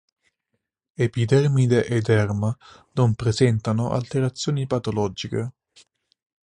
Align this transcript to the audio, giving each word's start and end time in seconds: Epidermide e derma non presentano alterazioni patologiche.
Epidermide 0.95 1.85
e 1.85 2.01
derma 2.01 2.57
non 2.93 3.13
presentano 3.13 3.91
alterazioni 3.91 4.65
patologiche. 4.65 5.51